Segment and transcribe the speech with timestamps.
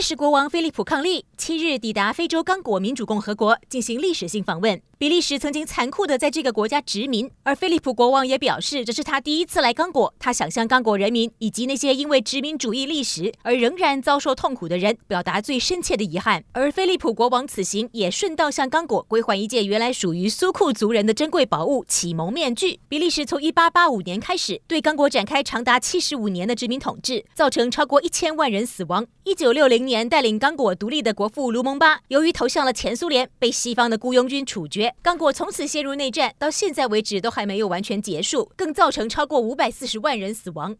[0.00, 4.80] 时国王菲利普伉俪七日抵达非洲刚果民主共和国进行历史性访问。
[4.98, 10.14] 比利时曾经残酷地在这个国家殖民，而菲利普国王也表示这是他第一次来刚果。
[10.18, 16.42] 他想向刚果人民以及那些因为殖民主义历史而仍然遭受痛苦的人表达最深切的遗憾。
[16.52, 22.80] 而菲利普国王此行也顺道向刚果归还一件原来属于苏库族人的珍贵宝物——启蒙面具。
[22.88, 29.06] 比利时从1885年开始对刚果展开长达75年的殖民统治，造成超过1000万人死亡。
[29.26, 34.92] 1960年带领刚果独立的国父卢蒙巴，由于投向了前苏联，被西方的雇佣军处决。
[35.00, 40.74] 刚果从此陷入内战，到现在为止都还没有完全结束，更造成超过五百四十万人死亡。